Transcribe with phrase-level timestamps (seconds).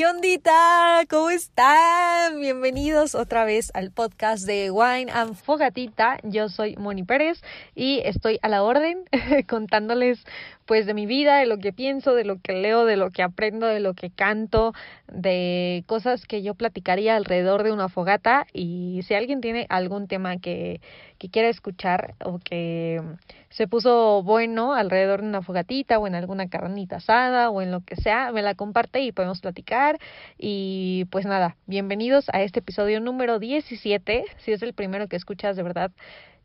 [0.00, 1.02] ¿Qué ondita?
[1.10, 2.40] ¿Cómo están?
[2.40, 6.16] Bienvenidos otra vez al podcast de Wine and Fogatita.
[6.22, 7.42] Yo soy Moni Pérez
[7.74, 9.04] y estoy a la orden
[9.46, 10.24] contándoles
[10.64, 13.22] pues de mi vida, de lo que pienso, de lo que leo, de lo que
[13.22, 14.72] aprendo, de lo que canto,
[15.12, 20.38] de cosas que yo platicaría alrededor de una fogata y si alguien tiene algún tema
[20.38, 20.80] que,
[21.20, 23.02] que quiera escuchar o que
[23.50, 27.82] se puso bueno alrededor de una fogatita o en alguna carnita asada o en lo
[27.84, 29.98] que sea, me la comparte y podemos platicar
[30.38, 35.56] y pues nada, bienvenidos a este episodio número 17, si es el primero que escuchas
[35.56, 35.92] de verdad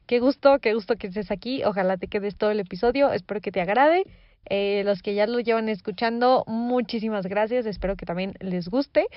[0.08, 1.64] Qué gusto, qué gusto que estés aquí.
[1.64, 3.12] Ojalá te quedes todo el episodio.
[3.12, 4.04] Espero que te agrade.
[4.48, 7.66] Eh, los que ya lo llevan escuchando, muchísimas gracias.
[7.66, 9.08] Espero que también les guste.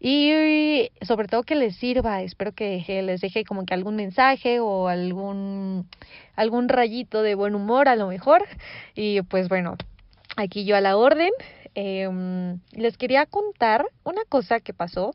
[0.00, 2.22] Y sobre todo que les sirva.
[2.22, 5.88] Espero que, les deje como que algún mensaje o algún,
[6.36, 8.44] algún rayito de buen humor a lo mejor.
[8.94, 9.76] Y pues bueno,
[10.36, 11.32] aquí yo a la orden.
[11.74, 15.12] Em, les quería contar una cosa que pasó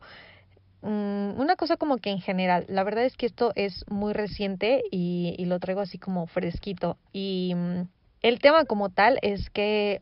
[0.83, 4.83] Mm, una cosa como que en general, la verdad es que esto es muy reciente
[4.91, 6.97] y, y lo traigo así como fresquito.
[7.13, 7.87] Y mm,
[8.21, 10.01] el tema como tal es que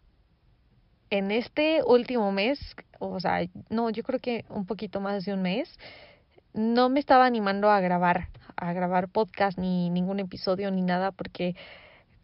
[1.12, 2.60] en este último mes,
[3.02, 5.78] o sea, no, yo creo que un poquito más de un mes,
[6.54, 11.56] no me estaba animando a grabar, a grabar podcast ni ningún episodio ni nada porque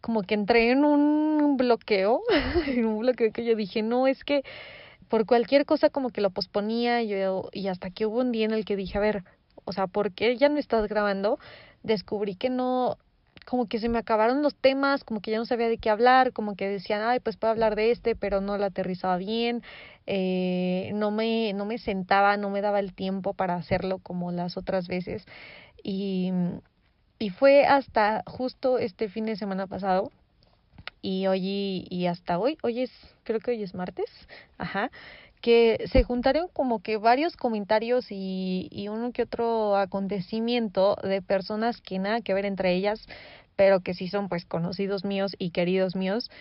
[0.02, 2.22] como que entré en un bloqueo,
[2.67, 4.44] en un bloqueo que yo dije, no, es que
[5.09, 8.52] por cualquier cosa como que lo posponía yo, y hasta que hubo un día en
[8.52, 9.23] el que dije, a ver,
[9.66, 11.39] o sea, ¿por qué ya no estás grabando?
[11.83, 12.98] Descubrí que no,
[13.50, 16.34] como que se me acabaron los temas, como que ya no sabía de qué hablar,
[16.34, 19.64] como que decían, ay, pues puedo hablar de este, pero no lo aterrizaba bien,
[20.06, 24.58] eh, no, me, no me sentaba, no me daba el tiempo para hacerlo como las
[24.58, 25.26] otras veces.
[25.81, 26.34] Y,
[27.20, 30.11] y fue hasta justo este fin de semana pasado
[31.02, 32.92] y hoy y hasta hoy, hoy es,
[33.23, 34.09] creo que hoy es martes,
[34.58, 34.92] ajá,
[35.42, 41.82] que se juntaron como que varios comentarios y, y uno que otro acontecimiento de personas
[41.82, 43.08] que nada que ver entre ellas,
[43.58, 46.32] pero que sí son pues conocidos míos y queridos míos,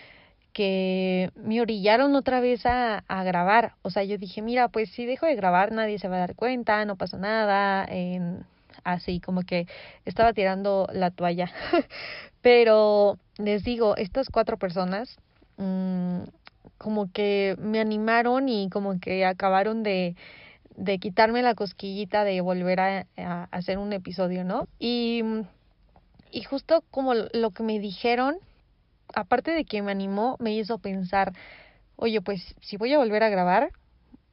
[0.53, 3.73] que me orillaron otra vez a, a grabar.
[3.81, 6.35] O sea, yo dije, mira, pues si dejo de grabar nadie se va a dar
[6.35, 8.45] cuenta, no pasa nada, en
[8.83, 9.67] así como que
[10.05, 11.51] estaba tirando la toalla.
[12.41, 15.17] Pero les digo, estas cuatro personas
[15.57, 16.21] mmm,
[16.77, 20.15] como que me animaron y como que acabaron de,
[20.75, 24.67] de quitarme la cosquillita de volver a, a, hacer un episodio, ¿no?
[24.79, 25.23] Y,
[26.31, 28.37] y justo como lo que me dijeron,
[29.13, 31.33] aparte de que me animó, me hizo pensar,
[31.95, 33.71] oye, pues si voy a volver a grabar,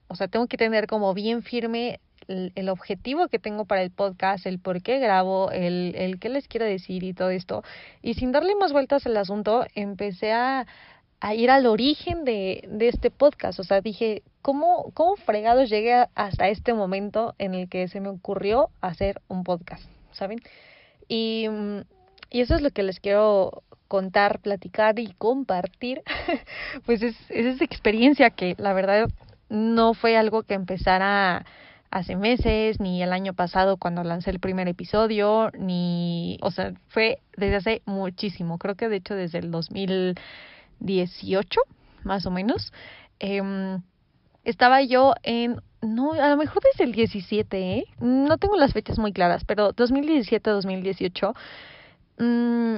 [0.08, 4.46] o sea, tengo que tener como bien firme el, objetivo que tengo para el podcast,
[4.46, 7.62] el por qué grabo, el, el qué les quiero decir y todo esto.
[8.02, 10.66] Y sin darle más vueltas al asunto, empecé a,
[11.20, 13.58] a ir al origen de, de este podcast.
[13.60, 18.08] O sea, dije, ¿cómo, ¿cómo fregados llegué hasta este momento en el que se me
[18.08, 19.84] ocurrió hacer un podcast?
[20.12, 20.40] ¿Saben?
[21.08, 21.46] Y,
[22.30, 26.02] y eso es lo que les quiero contar, platicar y compartir.
[26.86, 29.08] pues es, es esa experiencia que la verdad
[29.48, 31.44] no fue algo que empezara
[31.94, 37.20] hace meses, ni el año pasado cuando lancé el primer episodio, ni, o sea, fue
[37.36, 41.60] desde hace muchísimo, creo que de hecho desde el 2018,
[42.02, 42.72] más o menos.
[43.20, 43.40] Eh,
[44.42, 47.84] estaba yo en, no, a lo mejor desde el 17, ¿eh?
[48.00, 51.34] no tengo las fechas muy claras, pero 2017-2018.
[52.18, 52.76] Mmm,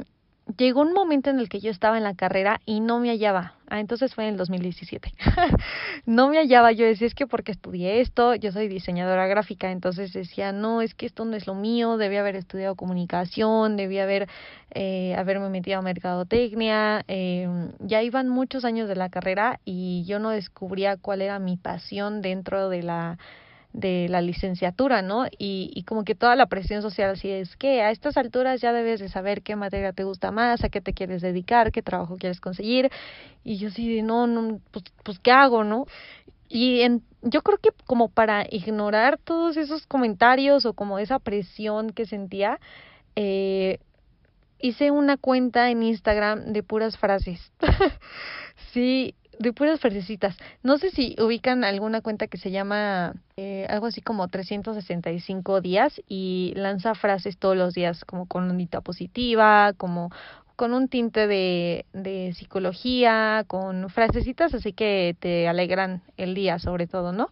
[0.57, 3.55] llegó un momento en el que yo estaba en la carrera y no me hallaba.
[3.69, 5.13] Ah, entonces fue en el 2017.
[6.07, 10.13] no me hallaba, yo decía, es que porque estudié esto, yo soy diseñadora gráfica, entonces
[10.13, 14.29] decía, no, es que esto no es lo mío, debía haber estudiado comunicación, debía haber,
[14.73, 17.49] eh, haberme metido a mercadotecnia, eh,
[17.81, 22.23] ya iban muchos años de la carrera y yo no descubría cuál era mi pasión
[22.23, 23.19] dentro de la
[23.77, 25.27] de la licenciatura, ¿no?
[25.39, 28.73] Y, y como que toda la presión social así es que a estas alturas ya
[28.73, 32.17] debes de saber qué materia te gusta más, a qué te quieres dedicar, qué trabajo
[32.17, 32.91] quieres conseguir.
[33.45, 35.85] Y yo sí, no, no, pues, pues ¿qué hago, no?
[36.49, 41.91] Y en, yo creo que como para ignorar todos esos comentarios o como esa presión
[41.91, 42.59] que sentía,
[43.15, 43.79] eh,
[44.59, 47.53] hice una cuenta en Instagram de puras frases.
[48.73, 50.37] sí, de puras frasecitas.
[50.63, 56.01] No sé si ubican alguna cuenta que se llama eh, algo así como 365 días
[56.09, 60.11] y lanza frases todos los días como con unita positiva, como
[60.57, 66.87] con un tinte de, de psicología, con frasecitas así que te alegran el día sobre
[66.87, 67.29] todo, ¿no?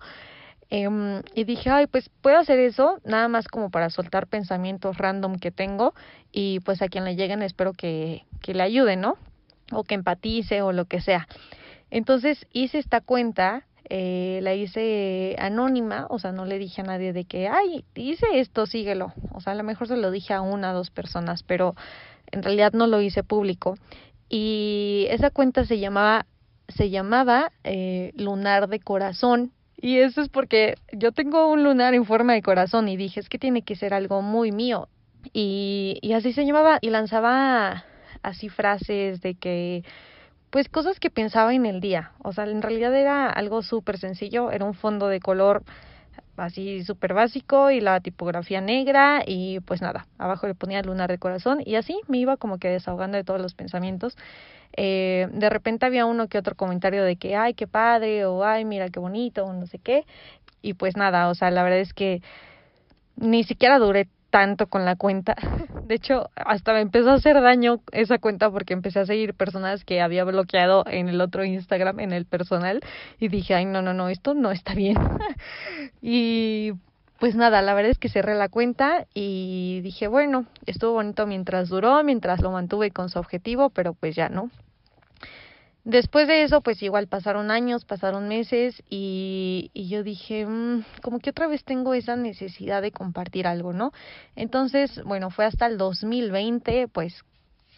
[0.70, 0.88] Eh,
[1.34, 5.50] y dije, ay, pues puedo hacer eso, nada más como para soltar pensamientos random que
[5.50, 5.94] tengo
[6.32, 9.16] y pues a quien le lleguen espero que, que le ayude, ¿no?
[9.72, 11.28] O que empatice o lo que sea.
[11.94, 17.12] Entonces hice esta cuenta eh, la hice anónima, o sea, no le dije a nadie
[17.12, 19.12] de que, ay, hice esto, síguelo.
[19.30, 21.76] O sea, a lo mejor se lo dije a una o dos personas, pero
[22.32, 23.76] en realidad no lo hice público.
[24.28, 26.26] Y esa cuenta se llamaba,
[26.66, 29.52] se llamaba eh, Lunar de Corazón.
[29.76, 33.28] Y eso es porque yo tengo un lunar en forma de corazón y dije, es
[33.28, 34.88] que tiene que ser algo muy mío.
[35.32, 37.84] Y, y así se llamaba y lanzaba
[38.20, 39.84] así frases de que
[40.54, 42.12] pues cosas que pensaba en el día.
[42.22, 45.64] O sea, en realidad era algo súper sencillo, era un fondo de color
[46.36, 51.18] así súper básico y la tipografía negra y pues nada, abajo le ponía lunar de
[51.18, 54.16] corazón y así me iba como que desahogando de todos los pensamientos.
[54.76, 58.64] Eh, de repente había uno que otro comentario de que, ay, qué padre, o ay,
[58.64, 60.04] mira qué bonito, o no sé qué.
[60.62, 62.22] Y pues nada, o sea, la verdad es que
[63.16, 65.36] ni siquiera duré tanto con la cuenta.
[65.86, 69.84] De hecho, hasta me empezó a hacer daño esa cuenta porque empecé a seguir personas
[69.84, 72.80] que había bloqueado en el otro Instagram, en el personal,
[73.20, 74.96] y dije, ay, no, no, no, esto no está bien.
[76.02, 76.72] y
[77.20, 81.68] pues nada, la verdad es que cerré la cuenta y dije, bueno, estuvo bonito mientras
[81.68, 84.50] duró, mientras lo mantuve con su objetivo, pero pues ya no.
[85.84, 91.18] Después de eso, pues igual pasaron años, pasaron meses y, y yo dije, mmm, como
[91.18, 93.92] que otra vez tengo esa necesidad de compartir algo, ¿no?
[94.34, 97.22] Entonces, bueno, fue hasta el 2020, pues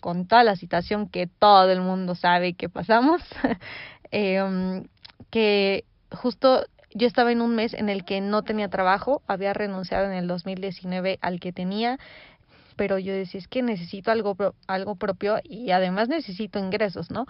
[0.01, 3.23] con toda la situación que todo el mundo sabe que pasamos,
[4.13, 4.85] eh,
[5.31, 6.65] que justo
[6.95, 10.29] yo estaba en un mes en el que no tenía trabajo, había renunciado en el
[10.29, 11.99] 2019 al que tenía,
[12.77, 14.37] pero yo decía, es que necesito algo,
[14.69, 17.27] algo propio y además necesito ingresos, ¿no?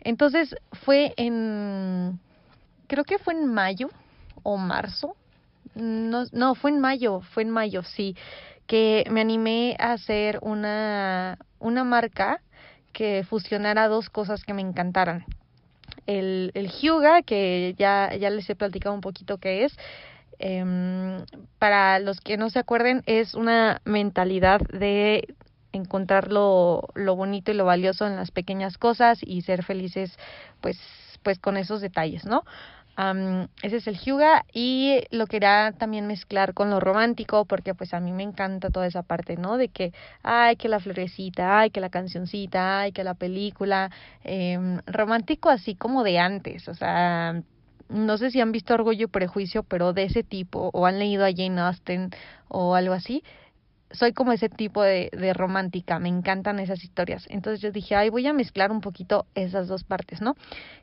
[0.00, 0.54] Entonces
[0.84, 2.18] fue en,
[2.86, 3.90] creo que fue en mayo
[4.42, 5.16] o marzo,
[5.74, 8.16] no, no, fue en mayo, fue en mayo, sí,
[8.66, 12.40] que me animé a hacer una, una marca
[12.92, 15.24] que fusionara dos cosas que me encantaran.
[16.06, 19.76] El, el Hyuga, que ya, ya les he platicado un poquito qué es,
[20.38, 21.24] eh,
[21.58, 25.34] para los que no se acuerden, es una mentalidad de
[25.72, 30.18] encontrar lo, lo bonito y lo valioso en las pequeñas cosas y ser felices
[30.60, 30.78] pues
[31.22, 32.44] pues con esos detalles, ¿no?
[33.62, 38.00] ese es el Hyuga y lo quería también mezclar con lo romántico porque pues a
[38.00, 39.56] mí me encanta toda esa parte, ¿no?
[39.56, 39.92] De que,
[40.24, 43.92] ay, que la florecita, ay, que la cancioncita, ay, que la película,
[44.24, 47.40] eh, romántico así como de antes, o sea,
[47.88, 51.24] no sé si han visto Orgullo y Prejuicio, pero de ese tipo, o han leído
[51.24, 52.10] a Jane Austen
[52.48, 53.22] o algo así,
[53.90, 57.26] soy como ese tipo de, romántica, me encantan esas historias.
[57.28, 60.34] Entonces yo dije, ay, voy a mezclar un poquito esas dos partes, ¿no?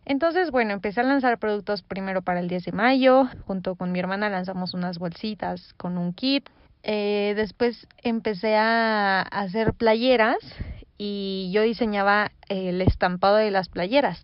[0.05, 3.99] Entonces, bueno, empecé a lanzar productos primero para el 10 de mayo, junto con mi
[3.99, 6.49] hermana lanzamos unas bolsitas con un kit.
[6.83, 10.37] Eh, después empecé a hacer playeras
[10.97, 14.23] y yo diseñaba el estampado de las playeras.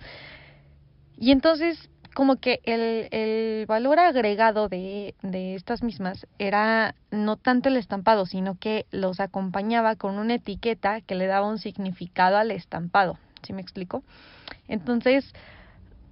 [1.18, 7.69] Y entonces como que el, el valor agregado de, de estas mismas era no tanto
[7.69, 12.51] el estampado, sino que los acompañaba con una etiqueta que le daba un significado al
[12.51, 13.17] estampado.
[13.43, 14.03] ¿Sí me explico?
[14.67, 15.31] Entonces,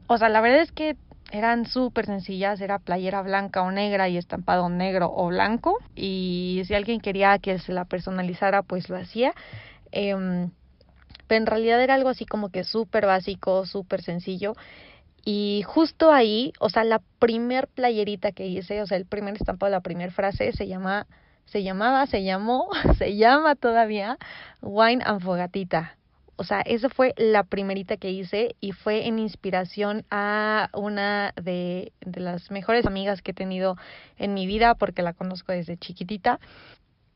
[0.07, 0.95] o sea, la verdad es que
[1.31, 5.77] eran súper sencillas, era playera blanca o negra y estampado negro o blanco.
[5.95, 9.33] Y si alguien quería que se la personalizara, pues lo hacía.
[9.91, 10.47] Eh,
[11.27, 14.56] pero en realidad era algo así como que súper básico, súper sencillo.
[15.26, 19.71] Y justo ahí, o sea, la primer playerita que hice, o sea, el primer estampado
[19.71, 21.07] la primera frase se llama,
[21.45, 24.18] se llamaba, se llamó, se llama todavía
[24.61, 25.95] Wine and Fogatita.
[26.38, 31.92] O sea, esa fue la primerita que hice y fue en inspiración a una de,
[31.99, 33.76] de las mejores amigas que he tenido
[34.18, 36.40] en mi vida porque la conozco desde chiquitita.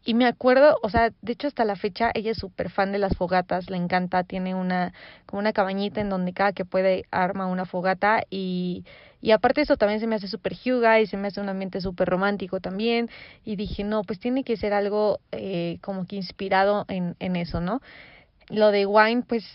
[0.06, 2.98] Y me acuerdo, o sea, de hecho hasta la fecha ella es súper fan de
[2.98, 4.94] las fogatas, le encanta, tiene una
[5.26, 8.84] como una cabañita en donde cada que puede arma una fogata y,
[9.22, 11.80] y aparte eso también se me hace súper hyuga y se me hace un ambiente
[11.80, 13.10] súper romántico también
[13.46, 17.62] y dije, no, pues tiene que ser algo eh, como que inspirado en, en eso,
[17.62, 17.80] ¿no?
[18.50, 19.46] Lo de wine, pues,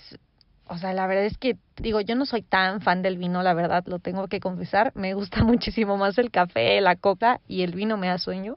[0.67, 3.53] o sea, la verdad es que, digo, yo no soy tan fan del vino, la
[3.53, 7.73] verdad, lo tengo que confesar, me gusta muchísimo más el café, la coca y el
[7.73, 8.57] vino me da sueño,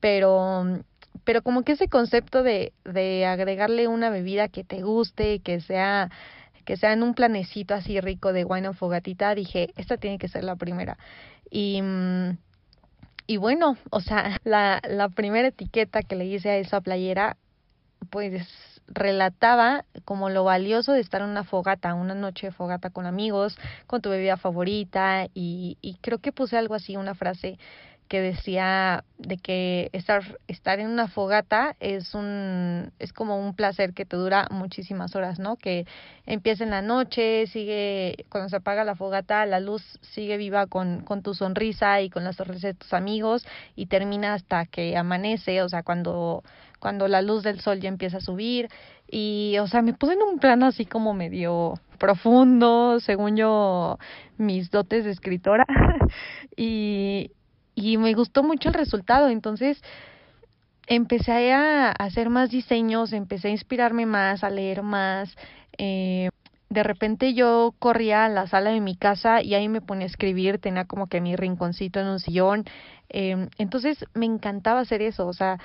[0.00, 0.82] pero
[1.28, 6.10] pero como que ese concepto de, de agregarle una bebida que te guste, que sea
[6.64, 10.28] que sea en un planecito así rico de wine o fogatita, dije, esta tiene que
[10.28, 10.96] ser la primera.
[11.50, 12.38] Y, mm,
[13.26, 17.36] y bueno, o sea, la, la primera etiqueta que le hice a esa playera,
[18.08, 18.48] pues
[18.86, 23.58] relataba como lo valioso de estar en una fogata, una noche de fogata con amigos,
[23.86, 27.58] con tu bebida favorita y, y creo que puse algo así, una frase
[28.08, 33.92] que decía de que estar, estar en una fogata es un, es como un placer
[33.92, 35.56] que te dura muchísimas horas, ¿no?
[35.56, 35.86] Que
[36.26, 41.02] empieza en la noche, sigue, cuando se apaga la fogata, la luz sigue viva con,
[41.02, 43.46] con tu sonrisa y con la sonrisa de tus amigos
[43.76, 46.42] y termina hasta que amanece, o sea, cuando,
[46.80, 48.68] cuando la luz del sol ya empieza a subir
[49.10, 53.98] y, o sea, me puse en un plano así como medio profundo, según yo,
[54.36, 55.66] mis dotes de escritora.
[56.56, 57.32] y,
[57.78, 59.28] y me gustó mucho el resultado.
[59.28, 59.82] Entonces,
[60.86, 65.36] empecé a hacer más diseños, empecé a inspirarme más, a leer más.
[65.76, 66.30] Eh,
[66.70, 70.10] de repente yo corría a la sala de mi casa y ahí me ponía a
[70.10, 72.64] escribir, tenía como que mi rinconcito en un sillón.
[73.08, 75.58] Eh, entonces me encantaba hacer eso, o sea,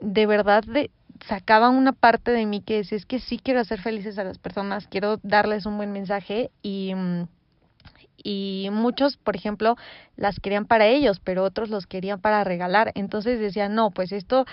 [0.00, 0.90] de verdad de,
[1.28, 4.38] sacaba una parte de mí que decía, es que sí quiero hacer felices a las
[4.38, 7.28] personas, quiero darles un buen mensaje y, mm,
[8.26, 9.76] y muchos, por ejemplo,
[10.16, 12.90] las querían para ellos, pero otros los querían para regalar.
[12.96, 14.46] Entonces decían, no, pues esto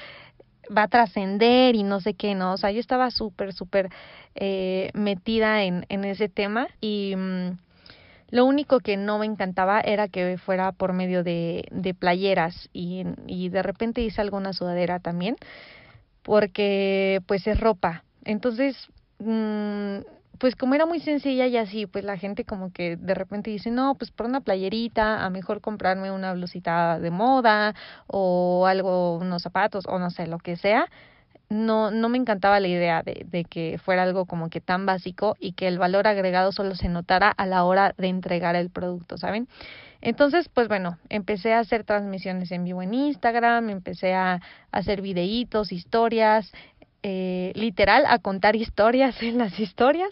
[0.75, 2.53] va a trascender y no sé qué, ¿no?
[2.53, 3.89] O sea, yo estaba súper, súper
[4.35, 7.15] eh, metida en, en ese tema y...
[7.15, 7.57] Mm,
[8.29, 13.03] lo único que no me encantaba era que fuera por medio de, de playeras y,
[13.27, 15.35] y de repente hice alguna sudadera también
[16.23, 18.03] porque pues es ropa.
[18.25, 18.75] Entonces,
[19.19, 19.99] mmm,
[20.39, 23.71] pues como era muy sencilla y así, pues la gente como que de repente dice,
[23.71, 27.75] no, pues por una playerita, a mejor comprarme una blusita de moda
[28.07, 30.87] o algo, unos zapatos o no sé, lo que sea.
[31.49, 35.35] No, no me encantaba la idea de, de que fuera algo como que tan básico
[35.39, 39.17] y que el valor agregado solo se notara a la hora de entregar el producto,
[39.17, 39.47] ¿saben?
[40.05, 45.71] Entonces, pues bueno, empecé a hacer transmisiones en vivo en Instagram, empecé a, hacer videitos,
[45.71, 46.51] historias,
[47.03, 50.11] eh, literal, a contar historias en las historias.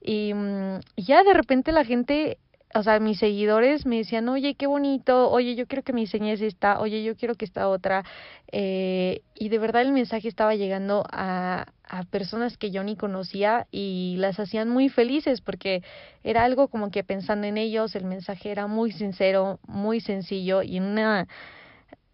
[0.00, 2.38] Y mm, ya de repente la gente
[2.74, 6.42] o sea, mis seguidores me decían, oye, qué bonito, oye, yo quiero que me enseñes
[6.42, 8.04] esta, oye, yo quiero que esta otra.
[8.52, 13.66] Eh, y de verdad el mensaje estaba llegando a, a personas que yo ni conocía
[13.70, 15.82] y las hacían muy felices porque
[16.22, 20.78] era algo como que pensando en ellos, el mensaje era muy sincero, muy sencillo y
[20.78, 21.28] una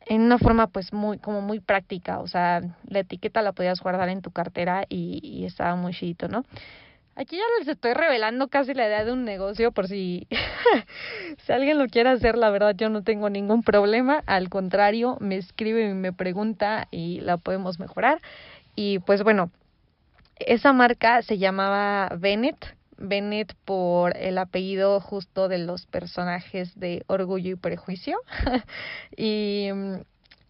[0.06, 4.08] en una forma pues muy como muy práctica, o sea, la etiqueta la podías guardar
[4.08, 6.44] en tu cartera y, estaba muy chidito, ¿no?
[7.14, 10.26] Aquí ya les estoy revelando casi la idea de un negocio por si,
[11.44, 15.36] si alguien lo quiere hacer, la verdad yo no tengo ningún problema, al contrario, me
[15.36, 18.20] escribe y me pregunta y la podemos mejorar.
[18.74, 19.50] Y pues bueno,
[20.38, 27.50] esa marca se llamaba Bennett, Bennett por el apellido justo de los personajes de Orgullo
[27.50, 28.18] y Prejuicio.
[29.16, 29.68] y,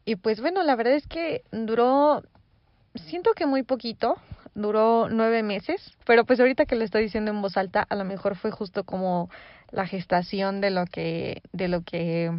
[0.04, 2.22] y pues bueno, la verdad es que duró,
[2.94, 4.16] siento que muy poquito,
[4.54, 8.04] duró nueve meses, pero pues ahorita que lo estoy diciendo en voz alta, a lo
[8.04, 9.30] mejor fue justo como
[9.70, 12.30] la gestación de lo que, de lo que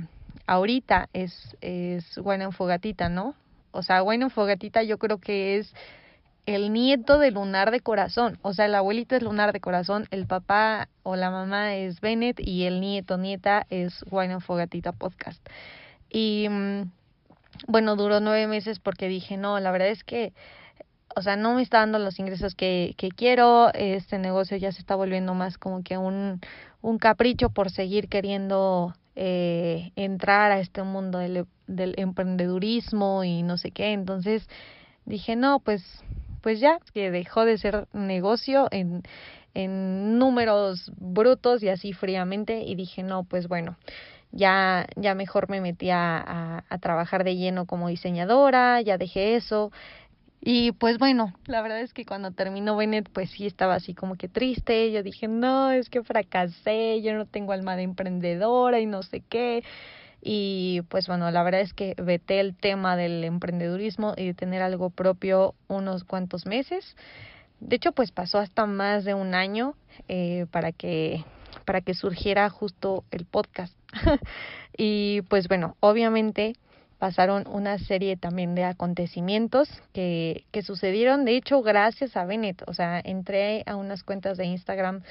[0.46, 3.36] ahorita es, es Wine Fogatita, ¿no?
[3.72, 5.74] O sea, Wine Fogatita yo creo que es
[6.46, 10.28] el nieto de Lunar de Corazón, o sea, el abuelito es Lunar de Corazón, el
[10.28, 15.42] papá o la mamá es Bennett y el nieto, nieta es Wine Fogatita Podcast.
[16.10, 16.92] Y mm,
[17.68, 20.34] bueno, duró nueve meses porque dije, no, la verdad es que
[21.16, 24.80] o sea, no me está dando los ingresos que, que quiero, este negocio ya se
[24.80, 26.42] está volviendo más como que un,
[26.82, 33.58] un capricho por seguir queriendo eh, entrar a este mundo del, del emprendedurismo y no
[33.58, 34.48] sé qué, entonces
[35.06, 36.04] dije, no, pues,
[36.44, 39.02] pues ya, que dejó de ser negocio en,
[39.56, 43.78] en números brutos y así fríamente y dije, no, pues bueno,
[44.32, 49.36] ya, ya mejor me metí a, a, a trabajar de lleno como diseñadora, ya dejé
[49.38, 49.72] eso,
[50.46, 54.18] y pues bueno, la verdad es que cuando terminó Bennett, pues sí estaba así como
[54.18, 54.92] que triste.
[54.92, 59.22] Yo dije, no, es que fracasé, yo no tengo alma de emprendedora y no sé
[59.22, 59.64] qué.
[60.26, 64.62] Y pues bueno, la verdad es que veté el tema del emprendedurismo y de tener
[64.62, 66.96] algo propio unos cuantos meses.
[67.60, 69.76] De hecho, pues pasó hasta más de un año
[70.08, 71.26] eh, para que
[71.66, 73.76] para que surgiera justo el podcast.
[74.78, 76.56] y pues bueno, obviamente
[77.00, 82.64] pasaron una serie también de acontecimientos que, que sucedieron, de hecho, gracias a Bennett.
[82.66, 85.04] O sea, entré a unas cuentas de Instagram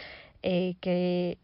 [0.43, 1.37] eh, que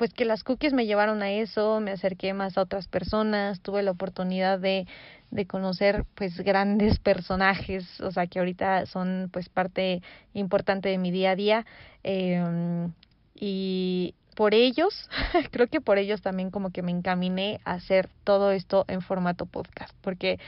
[0.00, 3.82] pues que las cookies me llevaron a eso, me acerqué más a otras personas, tuve
[3.82, 4.86] la oportunidad de,
[5.30, 10.00] de conocer pues grandes personajes, o sea que ahorita son pues parte
[10.32, 11.66] importante de mi día a día
[12.02, 12.88] eh,
[13.34, 15.10] y, por ellos,
[15.50, 19.44] creo que por ellos también como que me encaminé a hacer todo esto en formato
[19.44, 20.38] podcast, porque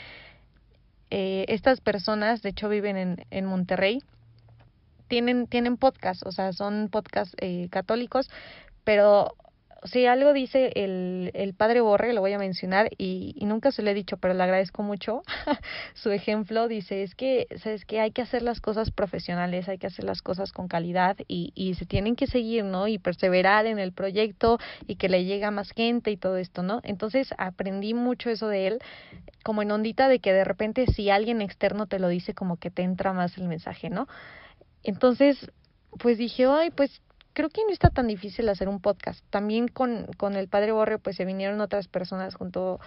[1.11, 4.02] eh, estas personas, de hecho, viven en, en Monterrey,
[5.09, 8.30] tienen, tienen podcast, o sea, son podcast eh, católicos,
[8.85, 9.37] pero
[9.85, 13.83] si algo dice el, el padre Borre, lo voy a mencionar y, y, nunca se
[13.83, 15.23] lo he dicho, pero le agradezco mucho
[15.95, 16.69] su ejemplo.
[16.69, 20.23] Dice, es que, sabes que hay que hacer las cosas profesionales, hay que hacer las
[20.23, 22.87] cosas con calidad y, y se tienen que seguir, ¿no?
[22.87, 26.62] Y perseverar en el proyecto y que le llegue a más gente y todo esto,
[26.62, 26.81] ¿no?
[26.85, 28.79] Entonces aprendí mucho eso de él,
[29.43, 32.71] como en ondita de que de repente si alguien externo te lo dice, como que
[32.71, 34.07] te entra más el mensaje, ¿no?
[34.85, 35.51] Entonces,
[35.99, 39.25] pues dije, ay, pues creo que no está tan difícil hacer un podcast.
[39.31, 42.81] También con, con el padre Borre, pues se vinieron otras personas junto,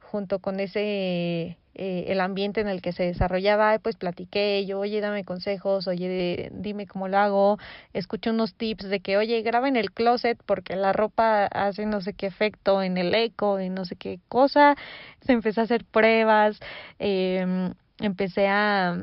[0.00, 5.00] junto con ese, eh, el ambiente en el que se desarrollaba, pues platiqué, yo, oye,
[5.00, 7.58] dame consejos, oye, dime cómo lo hago,
[7.94, 12.02] escuché unos tips de que, oye, graba en el closet porque la ropa hace no
[12.02, 14.76] sé qué efecto en el eco, y no sé qué cosa,
[15.22, 16.60] se empezó a hacer pruebas,
[16.98, 18.98] eh, empecé a,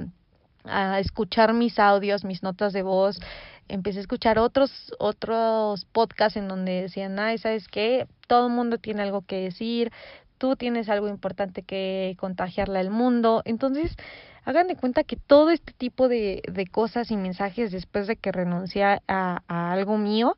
[0.66, 3.20] a escuchar mis audios, mis notas de voz,
[3.70, 8.08] empecé a escuchar otros otros podcasts en donde decían, ay, ¿sabes qué?
[8.28, 9.92] Todo el mundo tiene algo que decir,
[10.38, 13.42] tú tienes algo importante que contagiarle al mundo.
[13.46, 13.96] Entonces,
[14.44, 18.32] hagan de cuenta que todo este tipo de, de cosas y mensajes después de que
[18.32, 20.36] renuncié a, a algo mío,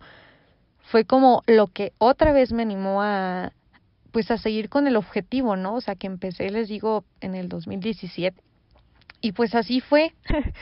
[0.83, 3.53] fue como lo que otra vez me animó a
[4.11, 5.75] pues a seguir con el objetivo, ¿no?
[5.75, 8.43] O sea, que empecé, les digo, en el 2017
[9.21, 10.13] y pues así fue.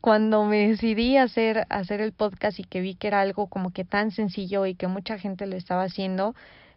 [0.00, 3.84] Cuando me decidí hacer, hacer el podcast y que vi que era algo como que
[3.84, 6.34] tan sencillo y que mucha gente lo estaba haciendo,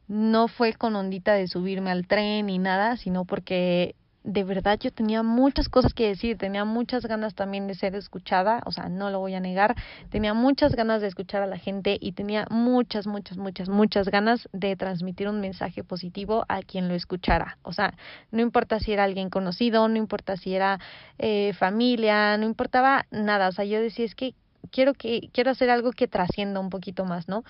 [0.08, 4.92] no fue con ondita de subirme al tren ni nada, sino porque de verdad yo
[4.92, 9.10] tenía muchas cosas que decir, tenía muchas ganas también de ser escuchada, o sea, no
[9.10, 9.76] lo voy a negar,
[10.10, 14.48] tenía muchas ganas de escuchar a la gente y tenía muchas, muchas, muchas, muchas ganas
[14.54, 17.58] de transmitir un mensaje positivo a quien lo escuchara.
[17.64, 17.94] O sea,
[18.32, 20.80] no importa si era alguien conocido, no importa si era
[21.20, 24.36] eh, familia, no importaba nada, o sea, yo decía, es que
[24.72, 27.44] quiero que quiero hacer algo que trascienda un poquito más, ¿no?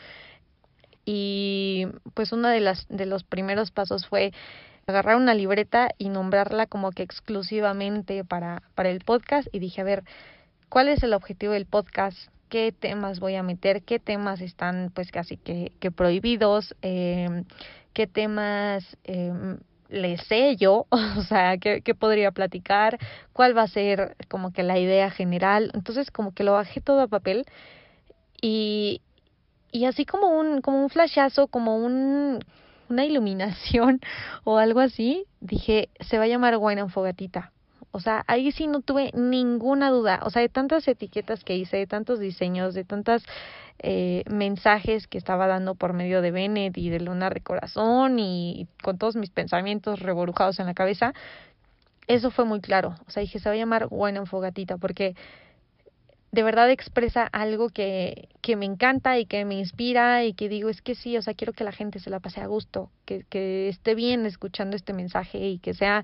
[1.06, 4.32] Y pues uno de las de los primeros pasos fue
[4.88, 9.86] agarrar una libreta y nombrarla como que exclusivamente para, para el podcast y dije, a
[9.86, 10.04] ver,
[10.70, 12.18] ¿cuál es el objetivo del podcast?
[12.50, 13.84] ¿Qué temas voy a meter?
[13.84, 16.76] ¿Qué temas están pues casi que, prohibidos?
[16.82, 17.44] Eh,
[17.94, 19.34] ¿Qué temas eh,
[19.90, 20.86] le sé yo?
[21.18, 23.00] o sea, ¿qué, ¿qué podría platicar?
[23.32, 25.72] ¿Cuál va a ser como que la idea general?
[25.74, 27.46] Entonces como que lo bajé todo a papel
[28.42, 29.02] y,
[29.72, 32.40] y así como un, como un flashazo, como un
[32.90, 34.02] una iluminación
[34.44, 37.52] o algo así, dije, se va a llamar Wine Fogatita.
[37.92, 40.20] O sea, ahí sí no tuve ninguna duda.
[40.24, 43.24] O sea, de tantas etiquetas que hice, de tantos diseños, de tantos
[43.80, 48.68] eh, mensajes que estaba dando por medio de Bennett y de Lunar de Corazón y
[48.82, 51.14] con todos mis pensamientos reborujados en la cabeza,
[52.08, 52.96] eso fue muy claro.
[53.08, 55.16] O sea, dije, se va a llamar Wine Fogatita porque
[56.34, 60.68] de verdad expresa algo que, que me encanta y que me inspira y que digo,
[60.68, 63.24] es que sí, o sea, quiero que la gente se la pase a gusto, que,
[63.30, 66.04] que esté bien escuchando este mensaje y que sea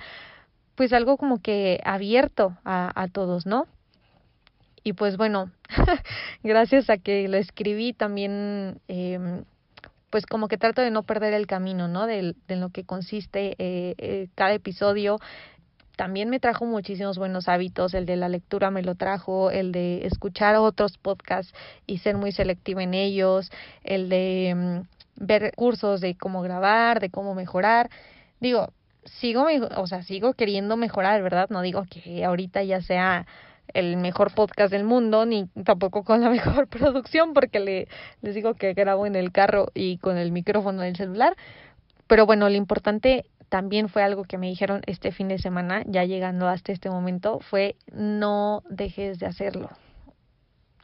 [0.76, 3.66] pues algo como que abierto a, a todos, ¿no?
[4.84, 5.52] Y pues bueno,
[6.44, 9.42] gracias a que lo escribí también, eh,
[10.12, 12.06] pues como que trato de no perder el camino, ¿no?
[12.06, 15.18] De, de lo que consiste eh, eh, cada episodio,
[16.00, 20.06] también me trajo muchísimos buenos hábitos, el de la lectura me lo trajo, el de
[20.06, 21.54] escuchar otros podcasts
[21.88, 23.52] y ser muy selectiva en ellos,
[23.84, 27.90] el de mm, ver cursos de cómo grabar, de cómo mejorar.
[28.40, 28.72] Digo,
[29.04, 31.50] sigo, o sea, sigo queriendo mejorar, ¿verdad?
[31.50, 33.28] No digo que ahorita ya sea
[33.74, 37.90] el mejor podcast del mundo, ni tampoco con la mejor producción, porque le,
[38.22, 41.36] les digo que grabo en el carro y con el micrófono del celular.
[42.08, 46.06] Pero bueno, lo importante también fue algo que me dijeron este fin de semana, ya
[46.06, 49.70] llegando hasta este momento, fue no dejes de hacerlo.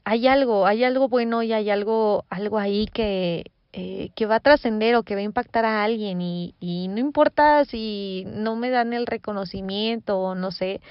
[0.03, 4.39] Hay algo, hay algo bueno y hay algo, algo ahí que, eh, que va a
[4.39, 8.69] trascender o que va a impactar a alguien y, y no importa si no me
[8.69, 10.81] dan el reconocimiento o no sé,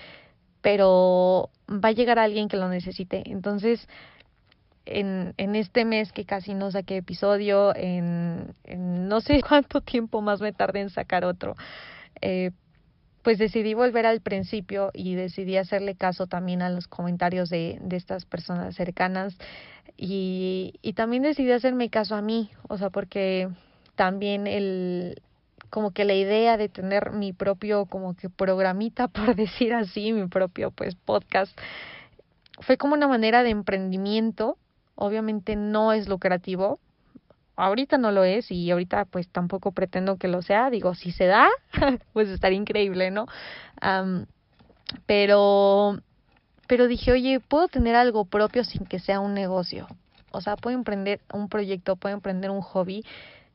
[0.62, 3.22] pero va a llegar a alguien que lo necesite.
[3.26, 3.87] Entonces,
[4.86, 10.40] en, en este mes que casi no saqué episodio, en, no sé cuánto tiempo más
[10.40, 11.54] me tardé en sacar otro,
[12.20, 12.50] eh,
[13.22, 17.96] pues decidí volver al principio y decidí hacerle caso también a los comentarios de, de
[17.96, 19.34] estas personas cercanas
[19.96, 23.48] y, y también decidí hacerme caso a mí, o sea, porque
[23.94, 25.22] también el
[25.70, 30.28] como que la idea de tener mi propio como que programita por decir así, mi
[30.28, 31.58] propio pues podcast
[32.60, 34.56] fue como una manera de emprendimiento
[34.94, 36.80] obviamente no es lucrativo.
[37.57, 40.70] Ahorita no lo es y ahorita pues tampoco pretendo que lo sea.
[40.70, 41.48] Digo, si se da,
[42.12, 43.26] pues estaría increíble, ¿no?
[45.07, 45.98] pero,
[46.66, 49.87] pero dije, oye, puedo tener algo propio sin que sea un negocio.
[50.30, 53.04] O sea, puedo emprender un proyecto, puedo emprender un hobby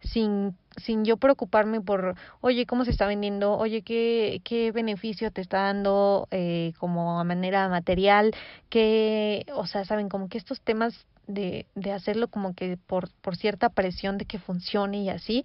[0.01, 3.57] sin sin yo preocuparme por, oye, ¿cómo se está vendiendo?
[3.57, 8.33] Oye, ¿qué, qué beneficio te está dando eh, como a manera material?
[8.69, 13.37] ¿Qué, o sea, saben, como que estos temas de, de hacerlo como que por, por
[13.37, 15.43] cierta presión de que funcione y así,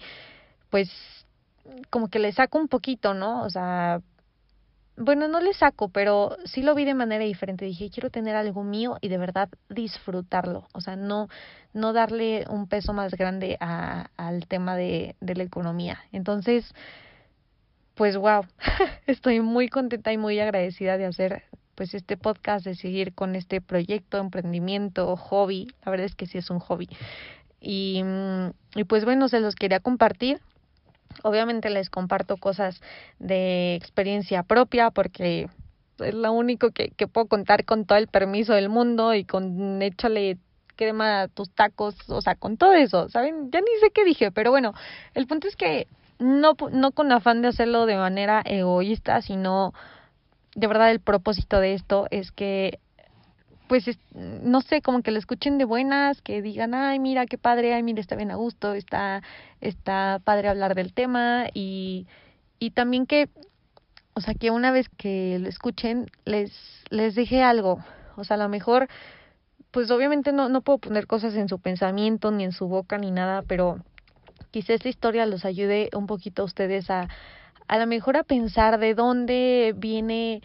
[0.70, 0.90] pues
[1.90, 3.42] como que le saco un poquito, ¿no?
[3.42, 4.00] O sea,
[4.96, 7.64] bueno, no le saco, pero sí lo vi de manera diferente.
[7.64, 10.68] Dije, quiero tener algo mío y de verdad disfrutarlo.
[10.72, 11.28] O sea, no,
[11.72, 15.98] no darle un peso más grande a, al tema de, de la economía.
[16.12, 16.72] Entonces,
[17.94, 18.44] pues wow,
[19.06, 23.60] estoy muy contenta y muy agradecida de hacer pues este podcast, de seguir con este
[23.60, 25.68] proyecto, emprendimiento, hobby.
[25.84, 26.88] La verdad es que sí es un hobby.
[27.60, 30.40] Y, mm, y pues bueno, se los quería compartir.
[31.22, 32.80] Obviamente les comparto cosas
[33.18, 35.48] de experiencia propia porque
[35.98, 39.80] es lo único que, que puedo contar con todo el permiso del mundo y con
[39.82, 40.38] échale
[40.76, 43.50] crema a tus tacos, o sea, con todo eso, ¿saben?
[43.50, 44.74] Ya ni sé qué dije, pero bueno,
[45.14, 45.86] el punto es que
[46.18, 49.72] no, no con afán de hacerlo de manera egoísta, sino
[50.54, 52.78] de verdad el propósito de esto es que
[53.68, 57.74] pues no sé, como que lo escuchen de buenas, que digan, ay, mira qué padre,
[57.74, 59.22] ay, mira, está bien a gusto, está,
[59.60, 62.06] está padre hablar del tema y,
[62.58, 63.28] y también que,
[64.14, 66.52] o sea, que una vez que lo escuchen, les,
[66.90, 67.82] les deje algo,
[68.16, 68.88] o sea, a lo mejor,
[69.70, 73.10] pues obviamente no, no puedo poner cosas en su pensamiento, ni en su boca, ni
[73.10, 73.78] nada, pero
[74.50, 77.08] quizás esta historia los ayude un poquito a ustedes a,
[77.66, 80.42] a lo mejor a pensar de dónde viene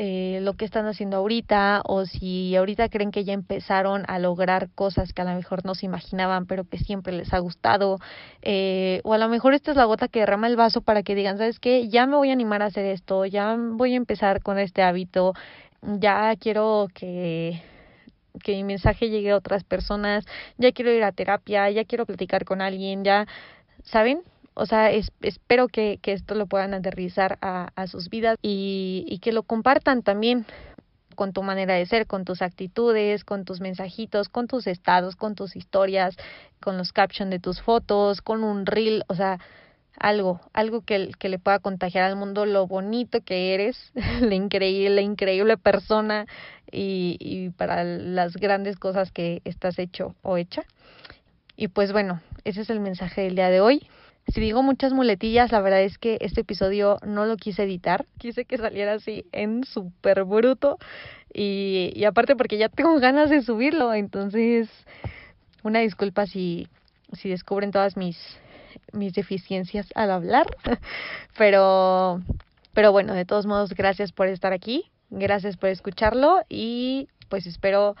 [0.00, 4.70] eh, lo que están haciendo ahorita o si ahorita creen que ya empezaron a lograr
[4.76, 7.98] cosas que a lo mejor no se imaginaban pero que siempre les ha gustado
[8.42, 11.16] eh, o a lo mejor esta es la gota que derrama el vaso para que
[11.16, 14.40] digan sabes qué ya me voy a animar a hacer esto ya voy a empezar
[14.40, 15.34] con este hábito
[15.82, 17.60] ya quiero que
[18.44, 20.24] que mi mensaje llegue a otras personas
[20.58, 23.26] ya quiero ir a terapia ya quiero platicar con alguien ya
[23.82, 24.22] saben
[24.58, 29.32] o sea, espero que, esto lo puedan aterrizar a, a sus vidas y, y que
[29.32, 30.46] lo compartan también
[31.14, 35.34] con tu manera de ser, con tus actitudes, con tus mensajitos, con tus estados, con
[35.34, 36.16] tus historias,
[36.60, 39.38] con los captions de tus fotos, con un reel, o sea,
[39.98, 44.90] algo, algo que, que le pueda contagiar al mundo lo bonito que eres, la increíble,
[44.90, 46.26] la increíble persona
[46.70, 50.62] y, y para las grandes cosas que estás hecho o hecha.
[51.56, 53.88] Y pues bueno, ese es el mensaje del día de hoy.
[54.28, 58.04] Si digo muchas muletillas, la verdad es que este episodio no lo quise editar.
[58.18, 60.78] Quise que saliera así en súper bruto.
[61.32, 63.94] Y, y aparte porque ya tengo ganas de subirlo.
[63.94, 64.68] Entonces,
[65.62, 66.68] una disculpa si,
[67.12, 68.18] si descubren todas mis,
[68.92, 70.46] mis deficiencias al hablar.
[71.36, 72.20] Pero,
[72.74, 74.90] pero bueno, de todos modos, gracias por estar aquí.
[75.10, 76.40] Gracias por escucharlo.
[76.48, 77.96] Y pues espero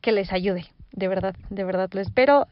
[0.00, 0.66] que les ayude.
[0.92, 2.46] De verdad, de verdad lo espero.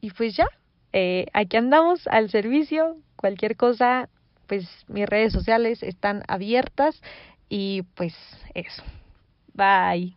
[0.00, 0.46] Y pues ya,
[0.92, 4.08] eh, aquí andamos al servicio, cualquier cosa,
[4.46, 7.00] pues mis redes sociales están abiertas
[7.48, 8.14] y pues
[8.54, 8.82] eso.
[9.54, 10.16] Bye.